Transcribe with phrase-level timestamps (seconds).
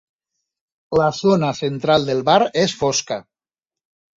[0.99, 3.19] La zona central del bar és fosca.